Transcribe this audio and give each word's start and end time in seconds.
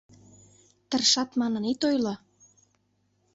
Тыршат 0.89 1.29
манын 1.39 1.63
ит 1.71 1.81
ойло. 1.89 2.13